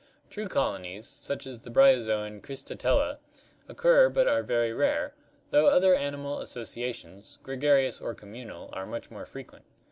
True 0.31 0.47
col 0.47 0.79
onies, 0.79 1.03
such 1.03 1.45
as 1.45 1.59
the 1.59 1.69
bryozoan 1.69 2.41
Cristatella, 2.41 3.19
occur 3.67 4.09
but 4.09 4.27
are 4.27 4.41
very 4.41 4.73
rare, 4.73 5.13
though 5.51 5.67
other 5.67 5.93
animal 5.93 6.39
associations, 6.39 7.37
gregarious 7.43 8.01
or 8.01 8.15
communal, 8.15 8.71
are 8.73 8.87
much 8.87 9.11
more 9.11 9.27
frequent. 9.27 9.63